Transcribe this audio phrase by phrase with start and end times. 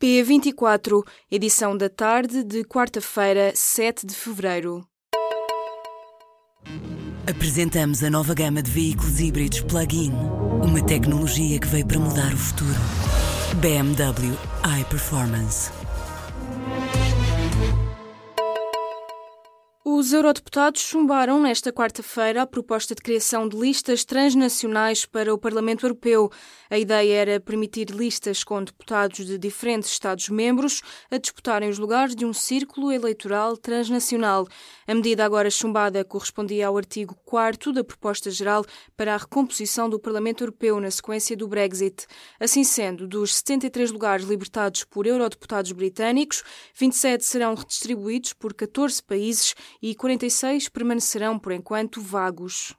[0.00, 4.82] P24, edição da tarde de quarta-feira, 7 de fevereiro.
[7.28, 10.10] Apresentamos a nova gama de veículos híbridos plug-in.
[10.64, 12.80] Uma tecnologia que veio para mudar o futuro.
[13.60, 14.34] BMW
[14.80, 15.70] iPerformance.
[20.00, 25.84] Os eurodeputados chumbaram nesta quarta-feira a proposta de criação de listas transnacionais para o Parlamento
[25.84, 26.30] Europeu.
[26.70, 32.24] A ideia era permitir listas com deputados de diferentes Estados-membros a disputarem os lugares de
[32.24, 34.48] um círculo eleitoral transnacional.
[34.88, 38.64] A medida agora chumbada correspondia ao artigo 4 da proposta geral
[38.96, 42.06] para a recomposição do Parlamento Europeu na sequência do Brexit.
[42.40, 46.42] Assim sendo, dos 73 lugares libertados por eurodeputados britânicos,
[46.74, 52.74] 27 serão redistribuídos por 14 países e 46 permanecerão, por enquanto, vagos.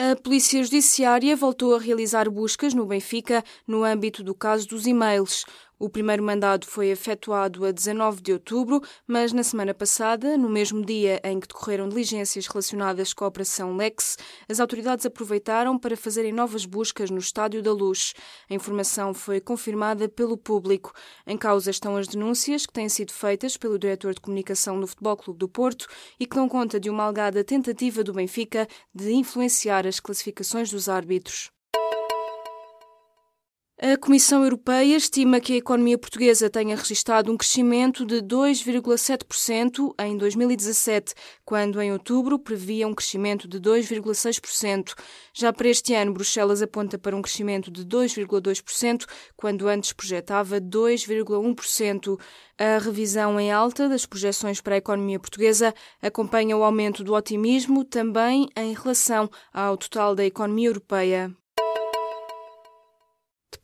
[0.00, 5.44] A Polícia Judiciária voltou a realizar buscas no Benfica no âmbito do caso dos e-mails.
[5.80, 10.84] O primeiro mandado foi efetuado a 19 de outubro, mas na semana passada, no mesmo
[10.84, 14.16] dia em que decorreram diligências relacionadas com a Operação Lex,
[14.48, 18.12] as autoridades aproveitaram para fazerem novas buscas no Estádio da Luz.
[18.50, 20.92] A informação foi confirmada pelo público.
[21.24, 25.16] Em causa estão as denúncias que têm sido feitas pelo diretor de comunicação do Futebol
[25.16, 25.86] Clube do Porto
[26.18, 30.88] e que dão conta de uma algada tentativa do Benfica de influenciar as classificações dos
[30.88, 31.52] árbitros.
[33.80, 40.18] A Comissão Europeia estima que a economia portuguesa tenha registrado um crescimento de 2,7% em
[40.18, 44.94] 2017, quando em outubro previa um crescimento de 2,6%.
[45.32, 49.06] Já para este ano, Bruxelas aponta para um crescimento de 2,2%,
[49.36, 52.18] quando antes projetava 2,1%.
[52.58, 57.84] A revisão em alta das projeções para a economia portuguesa acompanha o aumento do otimismo
[57.84, 61.32] também em relação ao total da economia europeia.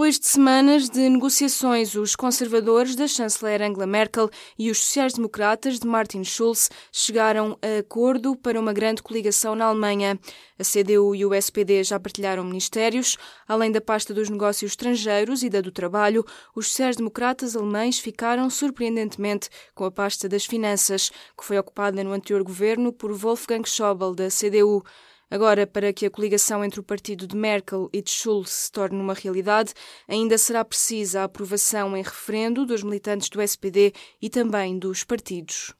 [0.00, 5.86] Depois de semanas de negociações, os conservadores da chanceler Angela Merkel e os sociais-democratas de
[5.86, 10.18] Martin Schulz chegaram a acordo para uma grande coligação na Alemanha.
[10.58, 13.18] A CDU e o SPD já partilharam ministérios.
[13.46, 16.24] Além da pasta dos negócios estrangeiros e da do trabalho,
[16.56, 22.42] os sociais-democratas alemães ficaram surpreendentemente com a pasta das finanças, que foi ocupada no anterior
[22.42, 24.82] governo por Wolfgang Schäuble, da CDU.
[25.30, 29.00] Agora, para que a coligação entre o partido de Merkel e de Schulz se torne
[29.00, 29.72] uma realidade,
[30.08, 35.72] ainda será precisa a aprovação em referendo dos militantes do SPD e também dos partidos.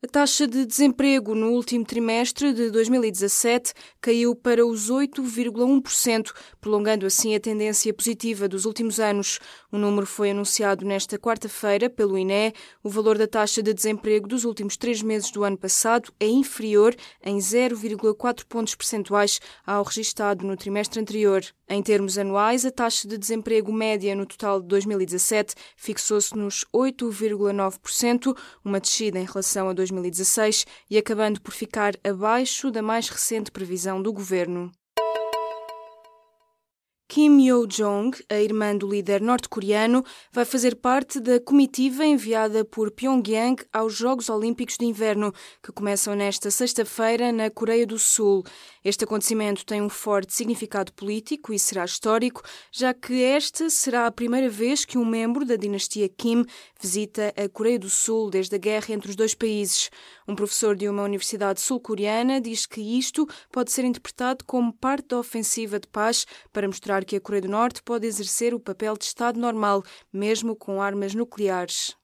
[0.00, 7.34] A taxa de desemprego no último trimestre de 2017 caiu para os 8,1%, prolongando assim
[7.34, 9.40] a tendência positiva dos últimos anos.
[9.72, 12.52] O número foi anunciado nesta quarta-feira pelo INE.
[12.80, 16.94] O valor da taxa de desemprego dos últimos três meses do ano passado é inferior
[17.20, 21.42] em 0,4 pontos percentuais ao registado no trimestre anterior.
[21.70, 28.34] Em termos anuais, a taxa de desemprego média no total de 2017 fixou-se nos 8,9%,
[28.64, 34.00] uma descida em relação a 2016 e acabando por ficar abaixo da mais recente previsão
[34.00, 34.72] do governo.
[37.10, 43.56] Kim Yo-jong, a irmã do líder norte-coreano, vai fazer parte da comitiva enviada por Pyongyang
[43.72, 45.32] aos Jogos Olímpicos de Inverno,
[45.62, 48.44] que começam nesta sexta-feira na Coreia do Sul.
[48.84, 54.12] Este acontecimento tem um forte significado político e será histórico, já que esta será a
[54.12, 56.44] primeira vez que um membro da dinastia Kim
[56.78, 59.88] visita a Coreia do Sul desde a guerra entre os dois países.
[60.26, 65.18] Um professor de uma universidade sul-coreana diz que isto pode ser interpretado como parte da
[65.18, 66.68] ofensiva de paz para
[67.04, 69.82] que a Coreia do Norte pode exercer o papel de Estado normal,
[70.12, 71.97] mesmo com armas nucleares.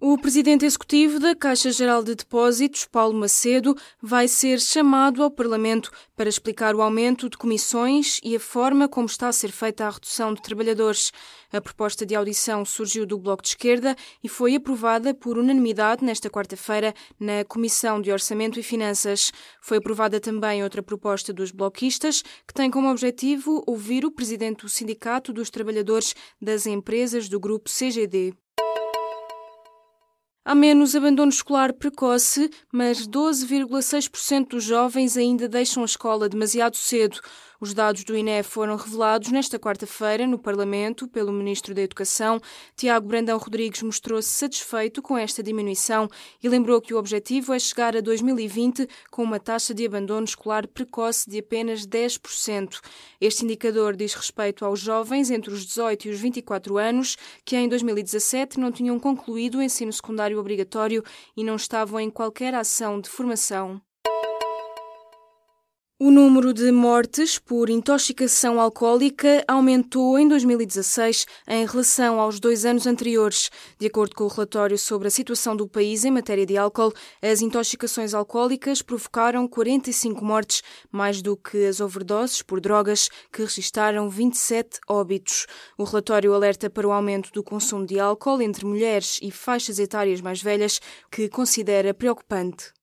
[0.00, 5.90] O presidente executivo da Caixa Geral de Depósitos, Paulo Macedo, vai ser chamado ao Parlamento
[6.16, 9.90] para explicar o aumento de comissões e a forma como está a ser feita a
[9.90, 11.12] redução de trabalhadores.
[11.52, 16.28] A proposta de audição surgiu do Bloco de Esquerda e foi aprovada por unanimidade nesta
[16.28, 19.32] quarta-feira na Comissão de Orçamento e Finanças.
[19.62, 24.68] Foi aprovada também outra proposta dos bloquistas, que tem como objetivo ouvir o presidente do
[24.68, 28.34] Sindicato dos Trabalhadores das Empresas do Grupo CGD.
[30.46, 37.18] Há menos abandono escolar precoce, mas 12,6% dos jovens ainda deixam a escola demasiado cedo.
[37.64, 42.38] Os dados do INE foram revelados nesta quarta-feira no Parlamento pelo Ministro da Educação.
[42.76, 46.06] Tiago Brandão Rodrigues mostrou-se satisfeito com esta diminuição
[46.42, 50.68] e lembrou que o objetivo é chegar a 2020 com uma taxa de abandono escolar
[50.68, 52.80] precoce de apenas 10%.
[53.18, 57.16] Este indicador diz respeito aos jovens entre os 18 e os 24 anos
[57.46, 61.02] que em 2017 não tinham concluído o ensino secundário obrigatório
[61.34, 63.80] e não estavam em qualquer ação de formação.
[66.04, 72.86] O número de mortes por intoxicação alcoólica aumentou em 2016 em relação aos dois anos
[72.86, 73.50] anteriores.
[73.78, 76.92] De acordo com o relatório sobre a situação do país em matéria de álcool,
[77.22, 80.62] as intoxicações alcoólicas provocaram 45 mortes,
[80.92, 85.46] mais do que as overdoses por drogas, que registaram 27 óbitos.
[85.78, 90.20] O relatório alerta para o aumento do consumo de álcool entre mulheres e faixas etárias
[90.20, 92.73] mais velhas, que considera preocupante.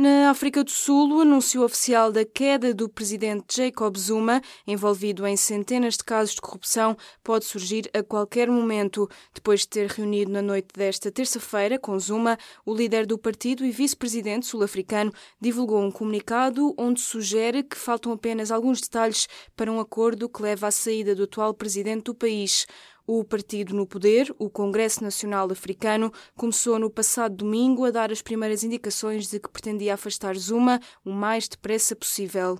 [0.00, 5.36] Na África do Sul, o anúncio oficial da queda do presidente Jacob Zuma, envolvido em
[5.36, 9.10] centenas de casos de corrupção, pode surgir a qualquer momento.
[9.34, 13.72] Depois de ter reunido na noite desta terça-feira com Zuma, o líder do partido e
[13.72, 20.28] vice-presidente sul-africano divulgou um comunicado onde sugere que faltam apenas alguns detalhes para um acordo
[20.28, 22.68] que leva à saída do atual presidente do país.
[23.10, 28.20] O partido no poder, o Congresso Nacional Africano, começou no passado domingo a dar as
[28.20, 32.58] primeiras indicações de que pretendia afastar Zuma o mais depressa possível.